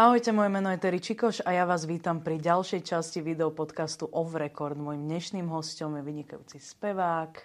[0.00, 4.32] Ahojte, moje meno je Terry Čikoš a ja vás vítam pri ďalšej časti videopodcastu Off
[4.32, 4.80] Record.
[4.80, 7.36] Mojím dnešným hostom je vynikajúci spevák,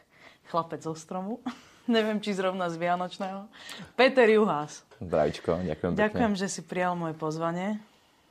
[0.47, 1.44] chlapec zo stromu,
[1.91, 3.51] neviem, či zrovna z Vianočného,
[3.99, 4.87] Peter Juhás.
[5.03, 6.39] Zdravičko, ďakujem Ďakujem, pekne.
[6.39, 7.76] že si prijal moje pozvanie.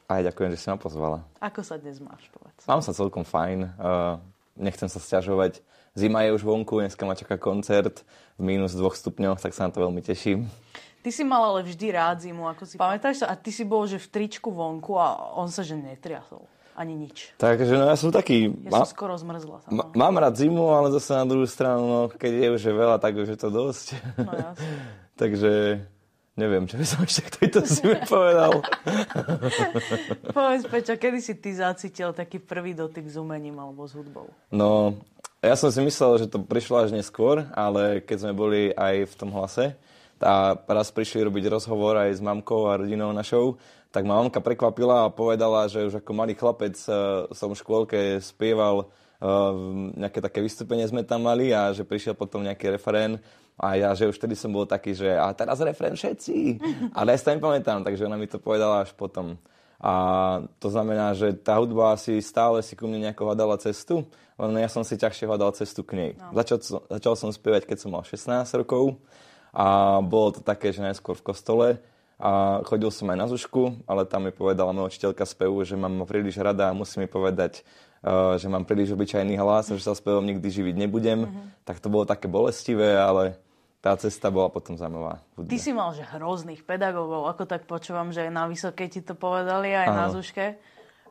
[0.08, 1.20] Aj ďakujem, že si ma pozvala.
[1.44, 2.64] Ako sa dnes máš, povedz?
[2.64, 4.24] Mám sa celkom fajn, uh,
[4.56, 5.60] nechcem sa sťažovať.
[5.92, 8.00] Zima je už vonku, dneska ma čaká koncert
[8.40, 10.48] v minus dvoch stupňoch, tak sa na to veľmi teším.
[11.04, 13.28] Ty si mal ale vždy rád zimu, ako si pamätáš sa?
[13.28, 16.48] A ty si bol, že v tričku vonku a on sa že netriasol.
[16.72, 17.36] Ani nič.
[17.36, 18.48] Takže no ja som taký...
[18.64, 19.68] Ja som skoro zmrzla.
[19.68, 23.20] ma, mám rád zimu, ale zase na druhú stranu, no, keď je už veľa, tak
[23.20, 24.00] už je to dosť.
[24.16, 24.74] No jasne.
[25.20, 25.52] Takže
[26.40, 28.64] neviem, čo by som ešte k tejto zime povedal.
[30.40, 34.32] Povedz, Peťa, kedy si ty zacítil taký prvý dotyk s umením alebo s hudbou?
[34.48, 34.96] No,
[35.44, 39.14] ja som si myslel, že to prišlo až neskôr, ale keď sme boli aj v
[39.14, 39.76] tom hlase,
[40.24, 43.60] a raz prišli robiť rozhovor aj s mamkou a rodinou našou,
[43.92, 48.00] tak ma mamka prekvapila a povedala, že už ako malý chlapec uh, som v škôlke
[48.24, 49.54] spieval uh,
[49.94, 53.20] nejaké také vystúpenie sme tam mali a že prišiel potom nejaký referén
[53.54, 56.58] a ja, že už vtedy som bol taký, že a teraz refrén všetci.
[56.98, 59.38] Ale ja si to nepamätám, takže ona mi to povedala až potom.
[59.78, 59.92] A
[60.58, 64.02] to znamená, že tá hudba si stále si ku mne nejako hľadala cestu,
[64.34, 66.10] len ja som si ťažšie hľadal cestu k nej.
[66.18, 66.34] No.
[66.34, 68.98] Začal, začal som spievať, keď som mal 16 rokov
[69.54, 71.68] a bolo to také, že najskôr v kostole
[72.18, 76.02] a chodil som aj na zušku, ale tam mi povedala moja učiteľka spevu, že mám
[76.06, 77.62] príliš rada a musí mi povedať,
[78.02, 81.30] uh, že mám príliš obyčajný hlas, že sa spevom nikdy živiť nebudem.
[81.30, 81.46] Mm-hmm.
[81.62, 83.38] Tak to bolo také bolestivé, ale
[83.78, 85.20] tá cesta bola potom zaujímavá.
[85.44, 89.14] Ty si mal že hrozných pedagógov, ako tak počúvam, že aj na Vysokej ti to
[89.14, 89.94] povedali, aj Aha.
[89.94, 90.56] na Zuške.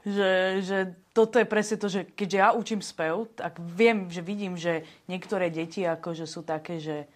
[0.04, 0.32] Že,
[0.68, 0.78] že
[1.16, 5.48] toto je presne to, že keďže ja učím spev, tak viem, že vidím, že niektoré
[5.48, 7.08] deti akože sú také, že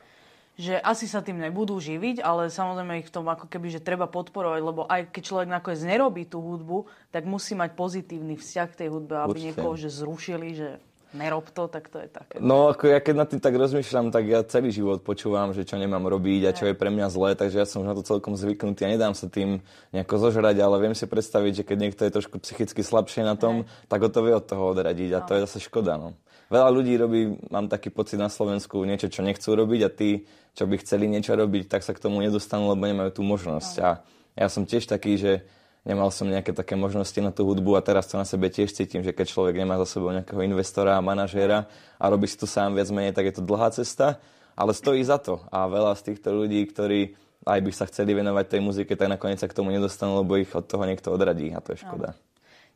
[0.57, 4.09] že asi sa tým nebudú živiť, ale samozrejme ich v tom ako keby, že treba
[4.09, 8.79] podporovať, lebo aj keď človek nakoniec nerobí tú hudbu, tak musí mať pozitívny vzťah k
[8.85, 9.45] tej hudbe, aby Určite.
[9.53, 10.69] niekoho že zrušili, že
[11.15, 12.41] nerob to, tak to je také.
[12.41, 15.79] No, ako ja keď nad tým tak rozmýšľam, tak ja celý život počúvam, že čo
[15.79, 18.35] nemám robiť a čo je pre mňa zlé, takže ja som už na to celkom
[18.35, 19.63] zvyknutý a nedám sa tým
[19.95, 23.63] nejako zožrať, ale viem si predstaviť, že keď niekto je trošku psychicky slabšie na tom,
[23.63, 23.87] Hej.
[23.87, 25.25] tak ho to vie od toho odradiť a no.
[25.25, 25.95] to je zase škoda.
[25.95, 26.17] No.
[26.47, 30.23] Veľa ľudí robí, mám taký pocit na Slovensku, niečo, čo nechcú robiť a tí,
[30.55, 33.73] čo by chceli niečo robiť, tak sa k tomu nedostanú, lebo nemajú tú možnosť.
[33.77, 33.83] No.
[33.83, 33.89] A
[34.39, 35.43] ja som tiež taký, že
[35.83, 39.03] nemal som nejaké také možnosti na tú hudbu a teraz to na sebe tiež cítim,
[39.03, 41.67] že keď človek nemá za sebou nejakého investora a manažéra
[41.99, 44.19] a robí si to sám viac menej, tak je to dlhá cesta,
[44.55, 45.43] ale stojí za to.
[45.51, 47.15] A veľa z týchto ľudí, ktorí
[47.47, 50.51] aj by sa chceli venovať tej muzike, tak nakoniec sa k tomu nedostanú, lebo ich
[50.51, 52.15] od toho niekto odradí a to je škoda.
[52.15, 52.26] No.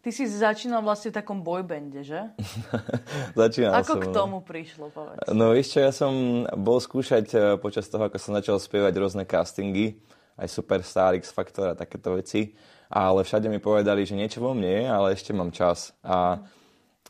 [0.02, 2.34] Ty si začínal vlastne v takom boybande, že?
[3.38, 4.02] Začínal Ako som.
[4.02, 4.14] k no.
[4.18, 5.30] tomu prišlo, povedz?
[5.30, 10.02] No ešte ja som bol skúšať eh, počas toho, ako som začal spievať rôzne castingy,
[10.42, 12.58] aj Superstar, X Factor a takéto veci.
[12.90, 15.96] Ale všade mi povedali, že niečo vo mne je, ale ešte mám čas.
[16.04, 16.44] A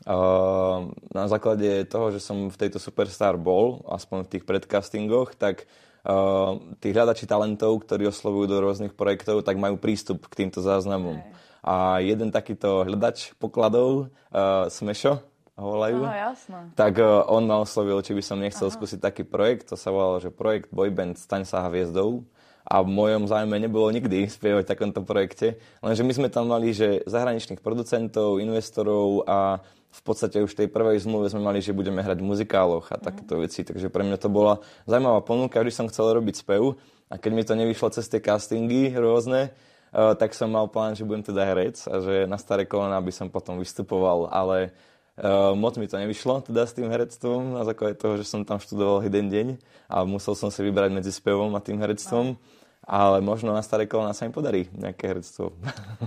[0.06, 0.78] uh,
[1.10, 5.66] na základe toho, že som v tejto Superstar bol, aspoň v tých predcastingoch, tak
[6.06, 11.18] uh, tí hľadači talentov, ktorí oslovujú do rôznych projektov, tak majú prístup k týmto záznamom.
[11.18, 11.50] Okay.
[11.62, 16.32] A jeden takýto hľadač pokladov, uh, Smešo, ho volajú, Aha,
[16.74, 18.74] tak uh, on ma oslovil, či by som nechcel Aha.
[18.74, 19.70] skúsiť taký projekt.
[19.70, 22.26] To sa volalo, že projekt Boyband Staň sa hviezdou.
[22.62, 25.62] A v mojom zájme nebolo nikdy spievať v takomto projekte.
[25.84, 29.62] Lenže my sme tam mali, že zahraničných producentov, investorov a
[29.92, 32.96] v podstate už v tej prvej zmluve sme mali, že budeme hrať v muzikáloch a
[32.96, 33.60] takéto veci.
[33.60, 36.80] Takže pre mňa to bola zaujímavá ponuka, vždy som chcel robiť spev.
[37.12, 39.52] A keď mi to nevyšlo cez tie castingy rôzne,
[39.92, 43.28] tak som mal plán, že budem teda herec a že na staré kolena by som
[43.28, 44.72] potom vystupoval, ale
[45.20, 48.56] uh, moc mi to nevyšlo teda s tým herectvom na základe toho, že som tam
[48.56, 49.46] študoval jeden deň
[49.92, 52.40] a musel som si vybrať medzi spevom a tým herectvom.
[52.40, 52.61] Aj.
[52.82, 55.54] Ale možno na staré kolena sa im podarí nejaké herectvo.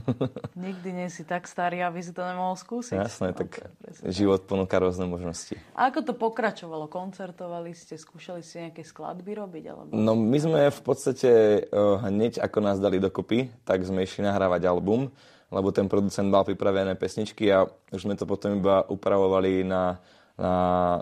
[0.60, 3.00] Nikdy nie si tak starý, aby si to nemohol skúsiť.
[3.00, 5.56] Jasné, tak okay, život ponúka rôzne možnosti.
[5.72, 6.92] A ako to pokračovalo?
[6.92, 9.64] Koncertovali ste, skúšali ste nejaké skladby robiť?
[9.72, 9.90] Alebo...
[9.96, 14.68] No my sme v podstate uh, hneď ako nás dali dokopy, tak sme išli nahrávať
[14.68, 15.08] album,
[15.56, 17.64] lebo ten producent mal pripravené pesničky a
[17.96, 19.96] už sme to potom iba upravovali na,
[20.36, 20.54] na,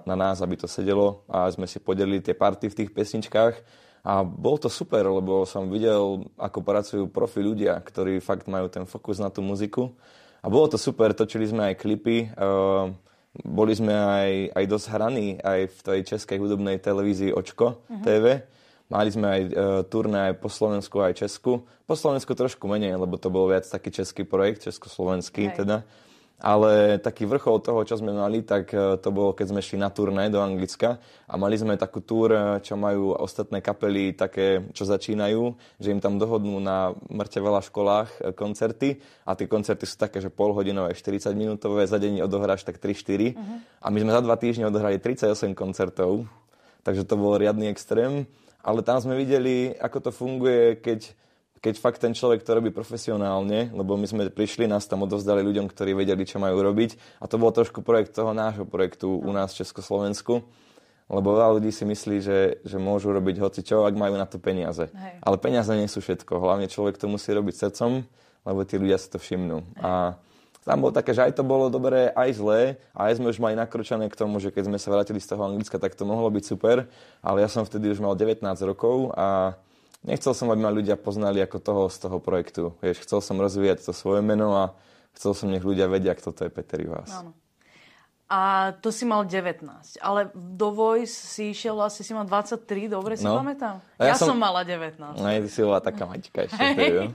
[0.06, 4.20] na nás, aby to sedelo a sme si podelili tie party v tých pesničkách a
[4.28, 9.24] bol to super, lebo som videl, ako pracujú profi ľudia, ktorí fakt majú ten fokus
[9.24, 9.96] na tú muziku.
[10.44, 12.92] A bolo to super, točili sme aj klipy, uh,
[13.48, 18.04] boli sme aj, aj dosť hraní aj v tej českej hudobnej televízii Očko uh-huh.
[18.04, 18.44] TV.
[18.92, 19.52] Mali sme aj uh,
[19.88, 21.64] turné aj po Slovensku, aj Česku.
[21.88, 25.64] Po Slovensku trošku menej, lebo to bol viac taký český projekt, československý Hej.
[25.64, 25.88] teda.
[26.44, 29.88] Ale taký vrchol toho, čo sme mali, tak e, to bolo, keď sme šli na
[29.88, 34.84] turné do Anglicka a mali sme takú túr, e, čo majú ostatné kapely také, čo
[34.84, 39.00] začínajú, že im tam dohodnú na mŕte veľa školách e, koncerty.
[39.24, 43.63] A tie koncerty sú také, že polhodinové, 40 minútové, za deň odohráš tak 3-4 uh-huh.
[43.80, 46.28] A my sme za dva týždne odohrali 38 koncertov,
[46.84, 48.28] takže to bol riadny extrém,
[48.60, 51.16] ale tam sme videli, ako to funguje, keď
[51.63, 55.71] keď fakt ten človek to robí profesionálne, lebo my sme prišli, nás tam odovzdali ľuďom,
[55.71, 59.56] ktorí vedeli, čo majú robiť a to bol trošku projekt toho nášho projektu u nás
[59.56, 60.44] v Československu,
[61.07, 64.44] lebo veľa ľudí si myslí, že, že môžu robiť hoci čo, ak majú na to
[64.44, 64.92] peniaze.
[64.92, 65.15] Hej.
[65.24, 68.04] Ale peniaze nie sú všetko, hlavne človek to musí robiť srdcom,
[68.44, 69.63] lebo tí ľudia si to všimnú.
[69.63, 69.88] Hej.
[69.88, 70.19] A
[70.68, 72.62] tam bolo také, že aj to bolo dobré, aj zlé,
[72.92, 75.44] a aj sme už mali nakročené k tomu, že keď sme sa vrátili z toho
[75.48, 76.88] Anglicka, tak to mohlo byť super,
[77.19, 79.60] ale ja som vtedy už mal 19 rokov a
[80.04, 82.64] nechcel som, aby ma ľudia poznali ako toho z toho projektu.
[82.84, 84.64] Vieš, chcel som rozvíjať to svoje meno a
[85.16, 86.80] chcel som, nech ľudia vedia, kto to je Peter.
[86.84, 87.34] Áno.
[88.34, 89.62] A to si mal 19,
[90.02, 93.38] ale do Voice si išiel vlastne, si mal 23, dobre si no.
[93.38, 93.78] pamätám?
[94.02, 95.22] Ja, ja som, som mala 19.
[95.22, 96.58] No, ty si bola taká maťka ešte.
[96.74, 97.14] Hey.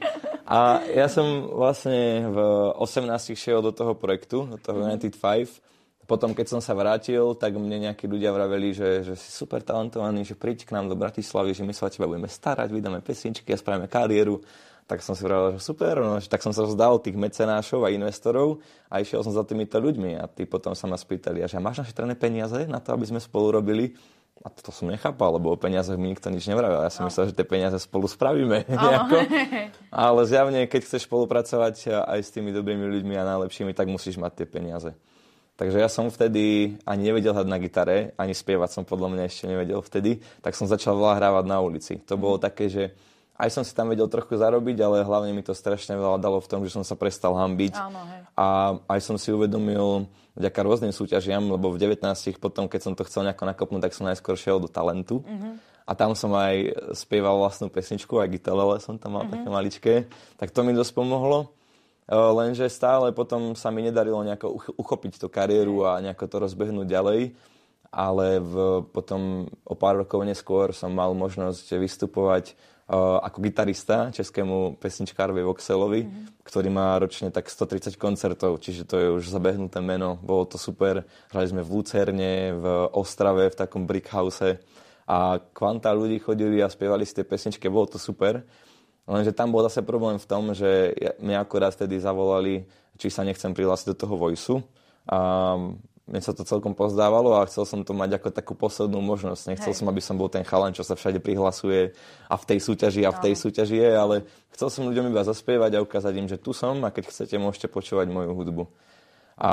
[0.49, 2.39] A ja som vlastne v
[2.81, 4.85] 18 šiel do toho projektu, do toho mm.
[4.95, 5.69] United 5
[6.09, 10.25] potom, keď som sa vrátil, tak mne nejakí ľudia vraveli, že, že si super talentovaný,
[10.25, 13.53] že príď k nám do Bratislavy, že my sa o teba budeme starať, vydáme pesničky
[13.53, 14.41] a spravíme kariéru.
[14.89, 18.65] Tak som si vravel, že super, no, tak som sa vzdal tých mecenášov a investorov
[18.89, 20.17] a išiel som za týmito ľuďmi.
[20.17, 23.61] A tí potom sa ma spýtali, že máš našetrené peniaze na to, aby sme spolu
[23.61, 23.93] robili?
[24.41, 26.81] A to som nechápal, lebo o peniazoch mi nikto nič nevravel.
[26.81, 27.13] Ja som no.
[27.13, 28.65] myslel, že tie peniaze spolu spravíme.
[29.93, 34.41] Ale zjavne, keď chceš spolupracovať aj s tými dobrými ľuďmi a najlepšími, tak musíš mať
[34.41, 34.97] tie peniaze.
[35.59, 39.51] Takže ja som vtedy ani nevedel hrať na gitare, ani spievať som podľa mňa ešte
[39.51, 41.99] nevedel vtedy, tak som začal veľa hrávať na ulici.
[42.07, 42.43] To bolo mhm.
[42.47, 42.95] také, že
[43.39, 46.51] aj som si tam vedel trochu zarobiť, ale hlavne mi to strašne veľa dalo v
[46.51, 47.75] tom, že som sa prestal hambiť.
[47.79, 48.23] Áno, hej.
[48.35, 48.47] A
[48.91, 52.03] aj som si uvedomil vďaka rôznym súťažiam, lebo v 19
[52.39, 55.23] potom, keď som to chcel nejako nakopnúť, tak som najskôr šiel do talentu.
[55.23, 55.55] Mm-hmm.
[55.87, 59.35] A tam som aj spieval vlastnú pesničku, aj gitalele som tam mal mm-hmm.
[59.35, 59.95] také maličké.
[60.39, 61.58] Tak to mi dosť pomohlo.
[62.09, 66.89] Eh, lenže stále potom sa mi nedarilo nejako uchopiť tú kariéru a nejako to rozbehnúť
[66.89, 67.21] ďalej.
[67.89, 74.77] Ale v, potom o pár rokov neskôr som mal možnosť vystupovať uh, ako gitarista českému
[74.77, 76.45] pesničkárovi Voxelovi, mm-hmm.
[76.45, 80.21] ktorý má ročne tak 130 koncertov, čiže to je už zabehnuté meno.
[80.21, 81.01] Bolo to super.
[81.33, 84.61] Hrali sme v Lucerne, v Ostrave, v takom brickhouse
[85.09, 88.45] a kvanta ľudí chodili a spievali si tie pesničky, bolo to super.
[89.09, 90.93] Lenže tam bol zase problém v tom, že
[91.25, 92.69] mňa akorát vtedy zavolali,
[93.01, 94.61] či sa nechcem prihlásiť do toho vojsu.
[95.09, 95.57] A
[96.09, 99.43] mne sa to celkom pozdávalo a chcel som to mať ako takú poslednú možnosť.
[99.53, 99.79] Nechcel Hej.
[99.81, 101.93] som, aby som bol ten chalan, čo sa všade prihlasuje
[102.33, 103.41] a v tej súťaži a v tej no.
[103.45, 104.15] súťaži je, ale
[104.57, 107.69] chcel som ľuďom iba zaspievať a ukázať im, že tu som a keď chcete, môžete
[107.69, 108.65] počúvať moju hudbu.
[109.37, 109.53] A,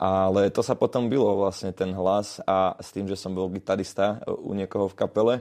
[0.00, 4.24] ale to sa potom bylo vlastne ten hlas a s tým, že som bol gitarista
[4.24, 5.34] u niekoho v kapele,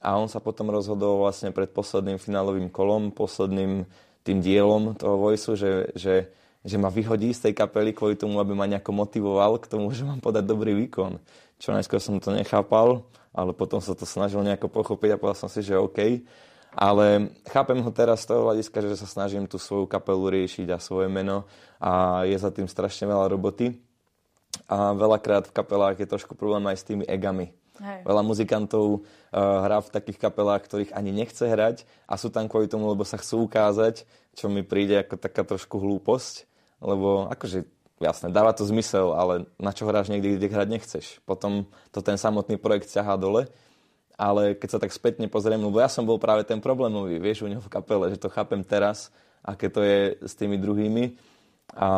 [0.00, 3.88] a on sa potom rozhodol vlastne pred posledným finálovým kolom, posledným
[4.26, 6.28] tým dielom toho Voice, že, že,
[6.66, 10.04] že ma vyhodí z tej kapely kvôli tomu, aby ma nejako motivoval k tomu, že
[10.04, 11.16] mám podať dobrý výkon.
[11.56, 15.48] Čo najskôr som to nechápal, ale potom sa to snažil nejako pochopiť a povedal som
[15.48, 16.20] si, že OK.
[16.76, 20.82] Ale chápem ho teraz z toho hľadiska, že sa snažím tú svoju kapelu riešiť a
[20.82, 21.48] svoje meno
[21.80, 23.80] a je za tým strašne veľa roboty.
[24.68, 28.00] A veľakrát v kapelách je trošku problém aj s tými egami Hej.
[28.08, 29.00] Veľa muzikantov uh,
[29.36, 33.20] hrá v takých kapelách, ktorých ani nechce hrať a sú tam kvôli tomu, lebo sa
[33.20, 36.48] chcú ukázať, čo mi príde ako taká trošku hlúposť,
[36.80, 37.68] lebo akože
[38.00, 41.06] jasné, dáva to zmysel, ale na čo hráš niekde, kde hrať nechceš.
[41.24, 43.48] Potom to ten samotný projekt ťahá dole,
[44.16, 47.48] ale keď sa tak spätne pozriem, lebo ja som bol práve ten problémový, vieš, u
[47.48, 49.12] neho v kapele, že to chápem teraz,
[49.44, 51.16] aké to je s tými druhými.
[51.74, 51.88] A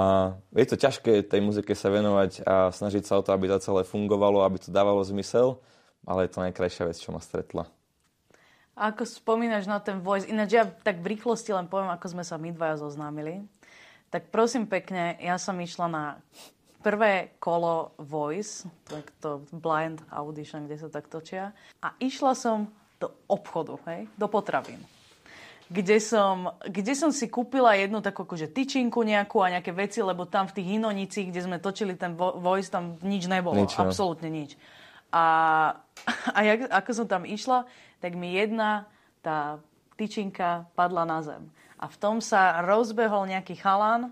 [0.56, 3.84] je to ťažké tej muzike sa venovať a snažiť sa o to, aby to celé
[3.84, 5.60] fungovalo, aby to dávalo zmysel,
[6.08, 7.68] ale je to najkrajšia vec, čo ma stretla.
[8.78, 12.24] A ako spomínaš na ten voice, ináč ja tak v rýchlosti len poviem, ako sme
[12.24, 13.44] sa my dvaja zoznámili.
[14.08, 16.04] Tak prosím pekne, ja som išla na
[16.80, 21.52] prvé kolo Voice, tak to blind audition, kde sa tak točia.
[21.84, 24.80] A išla som do obchodu, hej, do potravín
[25.68, 30.24] kde som, kde som si kúpila jednu takú akože tyčinku nejakú a nejaké veci, lebo
[30.24, 33.60] tam v tých Inonicích, kde sme točili ten voice, tam nič nebolo.
[33.60, 33.84] Nič, no.
[33.84, 34.56] Absolútne nič.
[35.12, 35.24] A,
[36.36, 37.68] a jak, ako som tam išla,
[38.00, 38.88] tak mi jedna
[39.20, 39.60] tá
[40.00, 41.52] tyčinka padla na zem.
[41.76, 44.10] A v tom sa rozbehol nejaký chalan,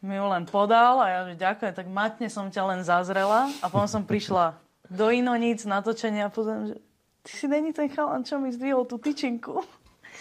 [0.00, 3.66] mi ju len podal a ja že ďakujem, tak matne som ťa len zazrela a
[3.68, 4.56] potom som prišla
[4.88, 6.76] do Inonic natočenia a pozriem, že
[7.22, 9.60] ty si není ten chalan, čo mi zdvihol tú tyčinku.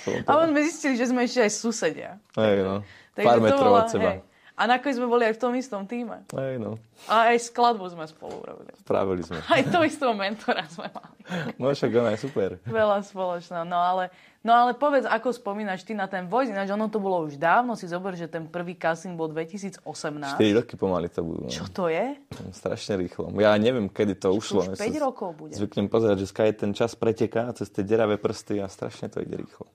[0.05, 2.11] A potom sme zistili, že sme ešte aj susedia.
[2.37, 2.75] Hej, no.
[3.17, 4.11] Takže Pár metrov od seba.
[4.15, 4.29] Hej.
[4.59, 6.27] A nakoniec sme boli aj v tom istom týme.
[6.35, 6.75] Aj no.
[7.07, 8.75] A aj skladbu sme spolu robili.
[8.83, 9.39] Spravili sme.
[9.47, 11.15] Aj to istého mentora sme mali.
[11.55, 12.59] No však ona je super.
[12.67, 13.63] Veľa spoločného.
[13.63, 14.11] No ale,
[14.43, 17.79] no ale povedz, ako spomínaš ty na ten voice, ináč ono to bolo už dávno,
[17.79, 19.79] si zober, že ten prvý casting bol 2018.
[19.79, 21.47] 4 roky pomaly to budú.
[21.47, 21.51] No.
[21.55, 22.19] Čo to je?
[22.51, 23.31] Strašne rýchlo.
[23.39, 24.75] Ja neviem, kedy to ušlo.
[24.75, 25.55] Už 5 rokov bude.
[25.55, 29.39] Zvyknem pozerať, že skaj ten čas preteká cez tie deravé prsty a strašne to ide
[29.39, 29.71] rýchlo.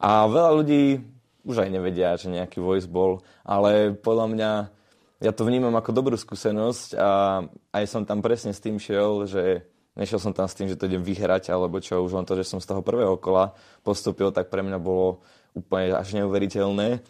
[0.00, 1.00] A veľa ľudí
[1.46, 4.50] už aj nevedia, že nejaký voice bol, ale podľa mňa
[5.22, 7.40] ja to vnímam ako dobrú skúsenosť a
[7.72, 9.64] aj som tam presne s tým šiel, že
[9.96, 12.44] nešiel som tam s tým, že to idem vyhrať, alebo čo, už len to, že
[12.44, 15.24] som z toho prvého kola postupil, tak pre mňa bolo
[15.56, 17.00] úplne až neuveriteľné.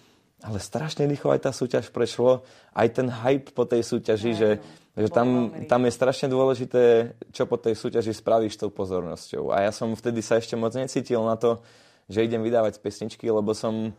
[0.45, 2.47] Ale strašne rýchlo aj tá súťaž prešlo.
[2.71, 4.51] Aj ten hype po tej súťaži, že,
[4.95, 9.51] že tam, tam je strašne dôležité, čo po tej súťaži spravíš tou pozornosťou.
[9.51, 11.59] A ja som vtedy sa ešte moc necítil na to,
[12.07, 13.95] že idem vydávať pesničky, lebo som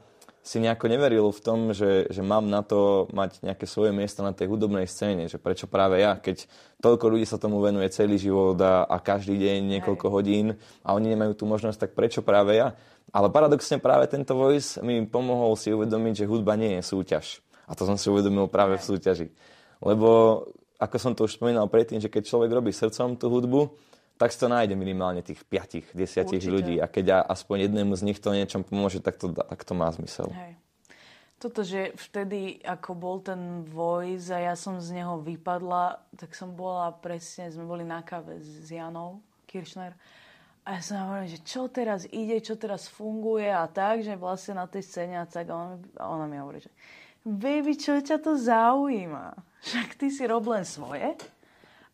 [0.48, 4.32] si nejako neveril v tom, že, že mám na to mať nejaké svoje miesto na
[4.32, 6.48] tej hudobnej scéne, že prečo práve ja, keď
[6.80, 10.56] toľko ľudí sa tomu venuje celý život a, a každý deň niekoľko hodín
[10.88, 12.80] a oni nemajú tú možnosť, tak prečo práve ja?
[13.12, 17.44] Ale paradoxne práve tento voice mi pomohol si uvedomiť, že hudba nie je súťaž.
[17.68, 19.28] A to som si uvedomil práve v súťaži.
[19.84, 20.44] Lebo,
[20.80, 23.76] ako som to už spomínal predtým, že keď človek robí srdcom tú hudbu,
[24.18, 26.82] tak to nájde minimálne tých 5, 10 ľudí.
[26.82, 30.30] A keď aspoň jednému z nich to niečom pomôže, tak to, tak to má zmysel.
[30.34, 30.58] Hej.
[31.38, 36.58] Toto, že vtedy, ako bol ten voice a ja som z neho vypadla, tak som
[36.58, 39.94] bola presne, sme boli na kave s Janou Kirchner
[40.68, 44.60] a ja som hovorila, že čo teraz ide, čo teraz funguje a tak, že vlastne
[44.60, 45.48] na tej scéne a tak.
[45.48, 46.68] A ona, a ona mi hovorí, že
[47.24, 49.32] baby, čo ťa to zaujíma?
[49.64, 51.16] Však ty si rob len svoje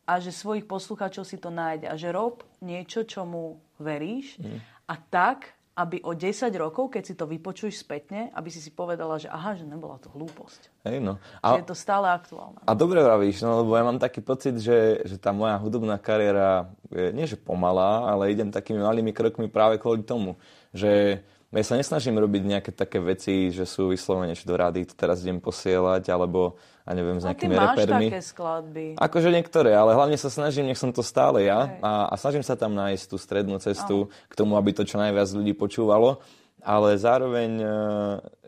[0.04, 4.58] a že svojich poslucháčov si to nájde a že rob niečo, čomu veríš mm.
[4.88, 9.18] a tak, aby o 10 rokov, keď si to vypočuješ spätne, aby si si povedala,
[9.18, 10.70] že aha, že nebola to hlúposť.
[10.86, 11.18] Hej, no.
[11.42, 12.62] A, že je to stále aktuálne.
[12.62, 16.70] A dobre vravíš, no, lebo ja mám taký pocit, že, že tá moja hudobná kariéra
[16.94, 20.38] je nie že pomalá, ale idem takými malými krokmi práve kvôli tomu,
[20.70, 24.94] že ja sa nesnažím robiť nejaké také veci, že sú vyslovene, že do rady to
[24.98, 28.86] teraz idem posielať, alebo a neviem, s nejakými a ty máš také skladby.
[29.00, 32.60] Akože niektoré, ale hlavne sa snažím, nech som to stále ja a, a snažím sa
[32.60, 34.28] tam nájsť tú strednú cestu Aha.
[34.28, 36.20] k tomu, aby to čo najviac ľudí počúvalo.
[36.64, 37.70] Ale zároveň uh,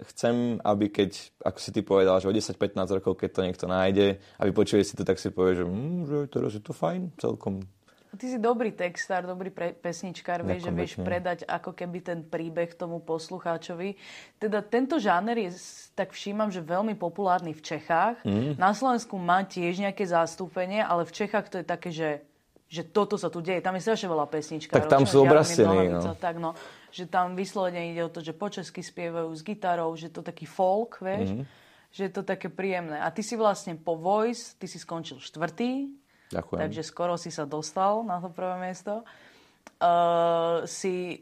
[0.08, 4.16] chcem, aby keď, ako si ty povedal, že o 10-15 rokov, keď to niekto nájde
[4.40, 7.60] a vypočuje si to, tak si povie, že, mm, že teraz je to fajn, celkom
[8.14, 12.72] Ty si dobrý textár, dobrý pre, pesničkár, vieš, že vieš predať ako keby ten príbeh
[12.78, 13.98] tomu poslucháčovi.
[14.38, 15.50] Teda tento žáner je,
[15.92, 18.22] tak všímam, že veľmi populárny v Čechách.
[18.22, 18.56] Mm.
[18.56, 22.24] Na Slovensku má tiež nejaké zastúpenie, ale v Čechách to je také, že
[22.66, 23.62] že toto sa tu deje.
[23.62, 24.82] Tam je strašne veľa pesničkárov.
[24.82, 25.86] Tak tam sú obrastení.
[25.86, 26.18] No.
[26.18, 26.50] Tak, no,
[26.90, 30.50] že tam vyslovene ide o to, že po česky spievajú s gitarou, že to taký
[30.50, 31.44] folk, vieš, mm.
[31.94, 32.98] že je to také príjemné.
[32.98, 35.94] A ty si vlastne po Voice, ty si skončil štvrtý,
[36.30, 36.60] Ďakujem.
[36.62, 39.06] Takže skoro si sa dostal na to prvé miesto.
[39.76, 41.20] Uh, si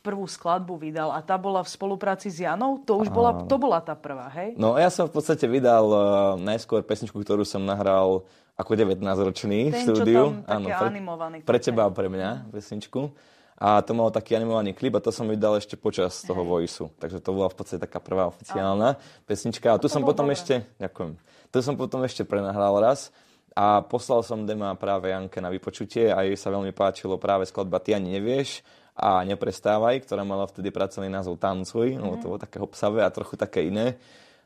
[0.00, 2.80] prvú skladbu vydal a tá bola v spolupráci s Janou?
[2.88, 4.56] To už bola, to bola tá prvá, hej?
[4.56, 6.00] No ja som v podstate vydal uh,
[6.40, 8.24] najskôr pesničku, ktorú som nahral
[8.56, 10.40] ako 19-ročný v štúdiu.
[10.40, 11.36] Ten, Áno, pre, animovaný.
[11.44, 13.12] Pre teba a pre mňa pesničku.
[13.56, 16.92] A to mal taký animovaný klip a to som vydal ešte počas toho voisu.
[17.00, 19.76] Takže to bola v podstate taká prvá oficiálna pesnička.
[19.76, 20.36] A tu som potom dobré.
[20.36, 21.16] ešte, ďakujem,
[21.52, 23.12] tu som potom ešte prenahral raz.
[23.56, 27.80] A poslal som dema práve Janke na vypočutie a jej sa veľmi páčilo práve skladba
[27.80, 28.60] Ty ani nevieš
[28.92, 32.00] a Neprestávaj, ktorá mala vtedy pracovný názov Tancuj, mm.
[32.04, 33.96] lebo to bolo také obsavé a trochu také iné.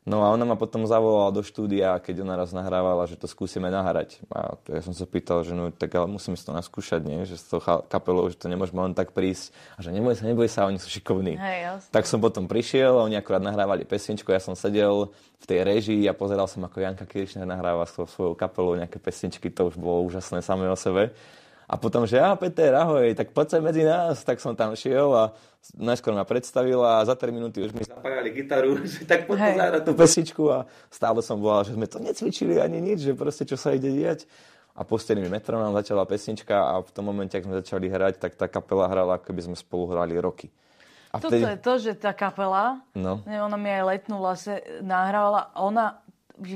[0.09, 3.69] No a ona ma potom zavolala do štúdia, keď ona raz nahrávala, že to skúsime
[3.69, 4.17] nahrať.
[4.33, 7.29] A ja som sa pýtal, že no tak ale musíme si to naskúšať, nie?
[7.29, 9.53] že s tou kapelou, že to nemôžeme len tak prísť.
[9.77, 11.37] A že neboj sa, neboj sa, oni sú šikovní.
[11.37, 16.09] Hey, tak som potom prišiel, oni akurát nahrávali pesničku, ja som sedel v tej režii
[16.09, 20.41] a pozeral som, ako Janka Kiršner nahráva svojou kapelou nejaké pesničky, to už bolo úžasné
[20.41, 21.13] samé o sebe.
[21.71, 24.27] A potom, že ja, Peter, ahoj, tak poď sa medzi nás.
[24.27, 25.31] Tak som tam šiel a
[25.79, 29.83] najskôr ma predstavila a za 3 minúty už mi zapájali gitaru, že tak poď zahrať
[29.87, 33.55] tú pesničku a stále som volal, že sme to necvičili ani nič, že proste čo
[33.55, 34.27] sa ide diať.
[34.75, 38.51] A mi metronóm, začala pesnička a v tom momente, ak sme začali hrať, tak tá
[38.51, 40.51] kapela hrala, ako by sme spolu hrali roky.
[41.11, 41.43] A Toto vtedy...
[41.43, 43.19] je to, že tá kapela, no.
[43.27, 46.01] ona mi aj letnú vlastne nahrávala, ona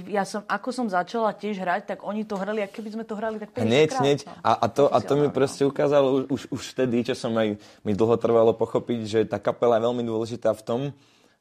[0.09, 3.14] ja som, ako som začala tiež hrať, tak oni to hrali, ako keby sme to
[3.14, 4.19] hrali tak 50 Hneď, hneď.
[4.41, 7.93] A, a, to, a to mi proste ukázalo už, už vtedy, čo som aj mi
[7.93, 10.81] dlho trvalo pochopiť, že tá kapela je veľmi dôležitá v tom,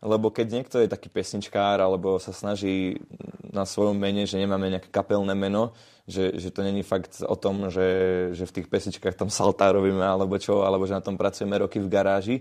[0.04, 3.00] lebo keď niekto je taký pesničkár, alebo sa snaží
[3.56, 5.72] na svojom mene, že nemáme nejaké kapelné meno,
[6.04, 7.88] že, že to není fakt o tom, že,
[8.36, 11.80] že v tých pesničkách tam saltá robíme, alebo čo, alebo že na tom pracujeme roky
[11.80, 12.38] v garáži,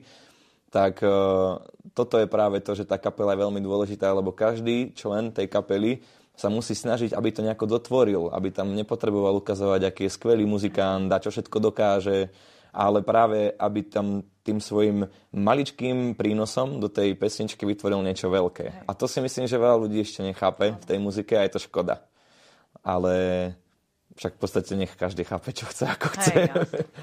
[0.72, 1.60] tak uh,
[1.92, 6.00] toto je práve to, že tá kapela je veľmi dôležitá, lebo každý člen tej kapely
[6.32, 11.12] sa musí snažiť, aby to nejako dotvoril, aby tam nepotreboval ukazovať, aký je skvelý muzikant,
[11.12, 12.32] a čo všetko dokáže,
[12.72, 15.04] ale práve, aby tam tým svojim
[15.36, 18.88] maličkým prínosom do tej pesničky vytvoril niečo veľké.
[18.88, 21.60] A to si myslím, že veľa ľudí ešte nechápe v tej muzike a je to
[21.68, 22.00] škoda.
[22.80, 23.14] Ale
[24.16, 26.32] však v podstate nech každý chápe, čo chce, ako chce.
[26.32, 26.48] Hej,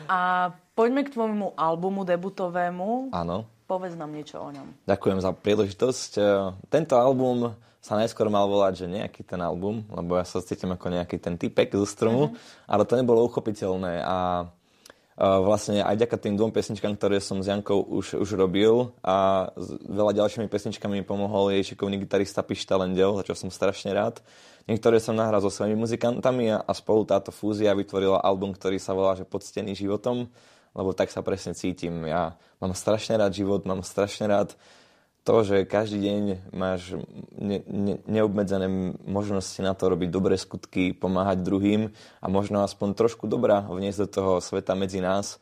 [0.09, 3.13] a poďme k tvojmu albumu debutovému.
[3.13, 3.58] Áno.
[3.69, 4.89] Povedz nám niečo o ňom.
[4.89, 6.11] Ďakujem za príležitosť.
[6.73, 10.89] Tento album sa najskôr mal volať, že nejaký ten album, lebo ja sa cítim ako
[10.89, 12.65] nejaký ten typek zo stromu, uh-huh.
[12.65, 14.49] ale to nebolo uchopiteľné a
[15.19, 19.67] vlastne aj ďaká tým dvom pesničkám, ktoré som s Jankou už, už robil a s
[19.85, 24.17] veľa ďalšími pesničkami mi pomohol jej šikovný gitarista Pišta Lendel, za čo som strašne rád.
[24.65, 28.97] Niektoré som nahral so svojimi muzikantami a, a spolu táto fúzia vytvorila album, ktorý sa
[28.97, 30.25] volá že Podstený životom,
[30.79, 32.07] lebo tak sa presne cítim.
[32.07, 34.55] Ja mám strašne rád život, mám strašne rád
[35.27, 36.23] to, že každý deň
[36.55, 36.95] máš
[37.35, 41.91] ne, ne, neobmedzené možnosti na to robiť dobré skutky, pomáhať druhým
[42.23, 45.37] a možno aspoň trošku dobrá vniesť do toho sveta medzi nás.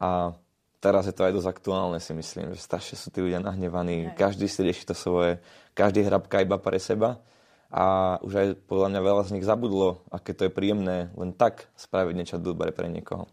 [0.00, 0.32] A
[0.80, 4.48] teraz je to aj dosť aktuálne, si myslím, že strašne sú tí ľudia nahnevaní, každý
[4.48, 5.38] si rieši to svoje,
[5.76, 7.20] každý hrabka iba pre seba
[7.68, 11.68] a už aj podľa mňa veľa z nich zabudlo, aké to je príjemné len tak
[11.76, 13.28] spraviť niečo dobré pre niekoho.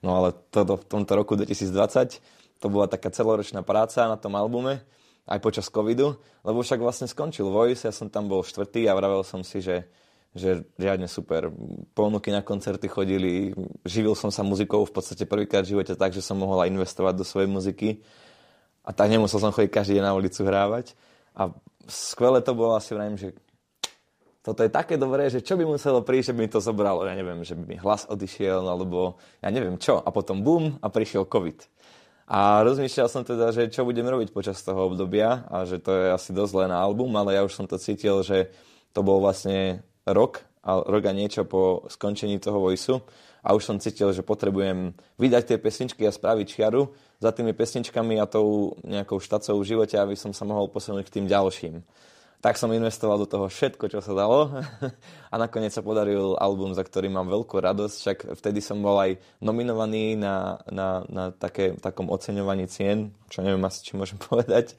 [0.00, 2.20] No ale toto v tomto roku 2020
[2.60, 4.84] to bola taká celoročná práca na tom albume,
[5.28, 9.22] aj počas covidu, lebo však vlastne skončil Voice, ja som tam bol štvrtý a vravel
[9.22, 9.86] som si, že,
[10.32, 11.52] že riadne super.
[11.94, 13.54] Ponuky na koncerty chodili,
[13.86, 17.14] živil som sa muzikou v podstate prvýkrát v živote tak, že som mohol aj investovať
[17.16, 17.88] do svojej muziky
[18.84, 20.96] a tak nemusel som chodiť každý deň na ulicu hrávať.
[21.36, 21.52] A
[21.86, 23.36] skvelé to bolo, asi vrajím, že
[24.40, 27.12] toto je také dobré, že čo by muselo prísť, že by mi to zobralo, ja
[27.12, 30.00] neviem, že by mi hlas odišiel, alebo ja neviem čo.
[30.00, 31.68] A potom bum a prišiel COVID.
[32.30, 36.06] A rozmýšľal som teda, že čo budem robiť počas toho obdobia a že to je
[36.14, 38.48] asi dosť len album, ale ja už som to cítil, že
[38.96, 43.00] to bol vlastne rok, a rok a niečo po skončení toho vojsu
[43.40, 48.20] a už som cítil, že potrebujem vydať tie pesničky a spraviť čiaru za tými pesničkami
[48.20, 51.80] a tou nejakou štacou v živote, aby som sa mohol posunúť k tým ďalším
[52.40, 54.48] tak som investoval do toho všetko, čo sa dalo.
[55.32, 59.20] A nakoniec sa podaril album, za ktorý mám veľkú radosť, však vtedy som bol aj
[59.44, 64.72] nominovaný na, na, na také, takom oceňovaní cien, čo neviem asi, či môžem povedať,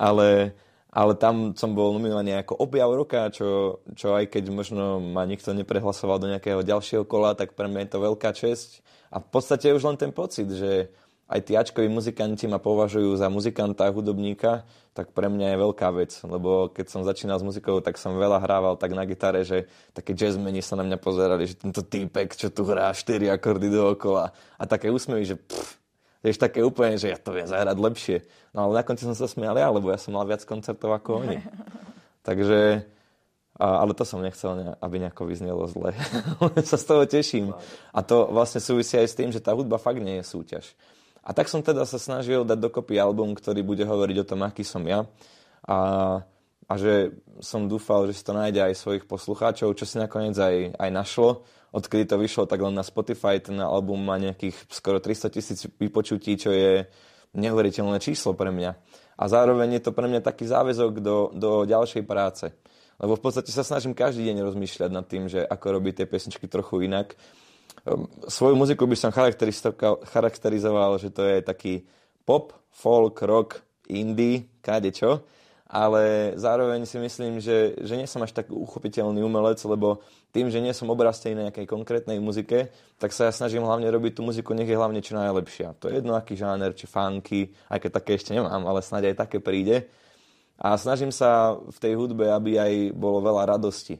[0.00, 0.56] ale,
[0.88, 5.52] ale tam som bol nominovaný ako objav roka, čo, čo aj keď možno ma nikto
[5.52, 8.80] neprehlasoval do nejakého ďalšieho kola, tak pre mňa je to veľká česť.
[9.14, 10.90] A v podstate už len ten pocit, že
[11.24, 15.88] aj tí Ačkoví muzikanti ma považujú za muzikanta a hudobníka, tak pre mňa je veľká
[15.96, 19.66] vec, lebo keď som začínal s muzikou, tak som veľa hrával tak na gitare, že
[19.96, 24.30] také jazzmeni sa na mňa pozerali, že tento týpek, čo tu hrá 4 akordy dookola
[24.54, 25.82] a také úsmevy, že pff,
[26.24, 28.16] vieš, také úplne, že ja to viem zahrať lepšie.
[28.54, 31.26] No ale na konci som sa smial ja, lebo ja som mal viac koncertov ako
[31.26, 31.42] oni.
[32.28, 32.86] Takže,
[33.58, 35.96] a, ale to som nechcel, aby nejako vyznelo zle.
[36.70, 37.50] sa z toho teším.
[37.90, 40.64] A to vlastne súvisí aj s tým, že tá hudba fakt nie je súťaž.
[41.24, 44.60] A tak som teda sa snažil dať dokopy album, ktorý bude hovoriť o tom, aký
[44.60, 45.08] som ja.
[45.64, 45.78] A,
[46.68, 50.76] a že som dúfal, že si to nájde aj svojich poslucháčov, čo si nakoniec aj,
[50.76, 51.48] aj našlo.
[51.72, 56.36] Odkedy to vyšlo, tak len na Spotify ten album má nejakých skoro 300 tisíc vypočutí,
[56.36, 56.84] čo je
[57.34, 58.70] neuveriteľné číslo pre mňa.
[59.18, 62.52] A zároveň je to pre mňa taký záväzok do, do ďalšej práce.
[63.00, 66.46] Lebo v podstate sa snažím každý deň rozmýšľať nad tým, že ako robiť tie pesničky
[66.46, 67.18] trochu inak
[68.28, 69.12] svoju muziku by som
[70.08, 71.74] charakterizoval, že to je taký
[72.24, 73.60] pop, folk, rock,
[73.92, 75.20] indie, káde čo,
[75.68, 80.00] ale zároveň si myslím, že, že nie som až tak uchopiteľný umelec, lebo
[80.32, 84.16] tým, že nie som obrastený na nejakej konkrétnej muzike, tak sa ja snažím hlavne robiť
[84.16, 85.76] tú muziku, nech je hlavne čo najlepšia.
[85.82, 89.28] To je jedno, aký žáner, či funky, aj keď také ešte nemám, ale snáď aj
[89.28, 89.92] také príde.
[90.56, 93.98] A snažím sa v tej hudbe, aby aj bolo veľa radosti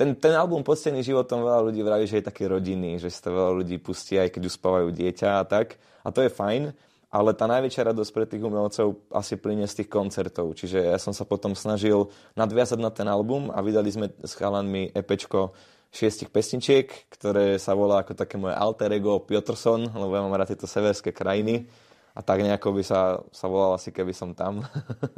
[0.00, 3.36] ten, ten album Podstený životom veľa ľudí vraví, že je taký rodinný, že si to
[3.36, 5.76] veľa ľudí pustí, aj keď uspávajú dieťa a tak.
[6.00, 6.72] A to je fajn,
[7.12, 10.56] ale tá najväčšia radosť pre tých umelcov asi plyne z tých koncertov.
[10.56, 14.88] Čiže ja som sa potom snažil nadviazať na ten album a vydali sme s chalanmi
[14.96, 15.52] EPčko
[15.92, 20.56] šiestich pesničiek, ktoré sa volá ako také moje alter ego Piotrson, lebo ja mám rád
[20.56, 21.68] tieto severské krajiny
[22.16, 24.64] a tak nejako by sa, sa volal asi, keby som tam.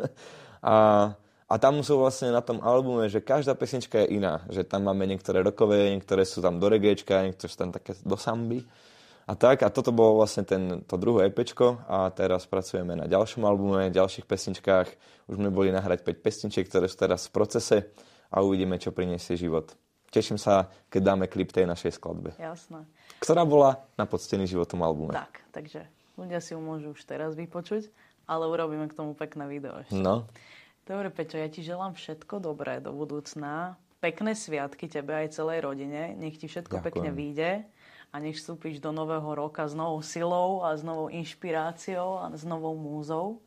[0.58, 0.74] a
[1.52, 4.40] a tam sú vlastne na tom albume, že každá pesnička je iná.
[4.48, 8.16] Že tam máme niektoré rokové, niektoré sú tam do reggaečka, niektoré sú tam také do
[8.16, 8.64] samby.
[9.28, 13.44] A tak, a toto bolo vlastne ten, to druhé EPčko a teraz pracujeme na ďalšom
[13.44, 14.88] albume, ďalších pesničkách.
[15.28, 17.76] Už sme boli nahrať 5 pesničiek, ktoré sú teraz v procese
[18.32, 19.76] a uvidíme, čo priniesie život.
[20.08, 22.32] Teším sa, keď dáme klip tej našej skladbe.
[22.40, 22.88] Jasné.
[23.20, 25.12] Ktorá bola na podstený životom albume.
[25.12, 25.84] Tak, takže
[26.16, 27.92] ľudia si ju môžu už teraz vypočuť.
[28.26, 29.98] ale urobíme k tomu pekné video ešte.
[29.98, 30.24] No.
[30.82, 33.78] Dobre, Peťo, ja ti želám všetko dobré do budúcna.
[34.02, 36.18] Pekné sviatky tebe aj celej rodine.
[36.18, 36.86] Nech ti všetko Ďakujem.
[36.90, 37.50] pekne vyjde
[38.12, 42.42] a nech vstúpiš do nového roka s novou silou a s novou inšpiráciou a s
[42.42, 43.38] novou múzou.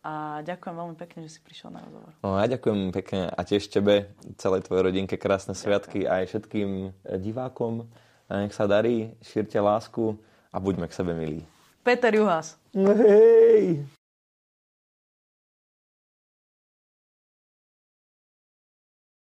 [0.00, 2.14] A ďakujem veľmi pekne, že si prišiel na rozhovor.
[2.24, 4.08] No, ja ďakujem pekne a tiež tebe,
[4.40, 7.84] celej tvojej rodinke, krásne sviatky aj všetkým divákom.
[8.30, 10.16] A nech sa darí, šírte lásku
[10.48, 11.44] a buďme k sebe milí.
[11.84, 12.56] Peter Juhas.
[12.72, 13.84] Hej!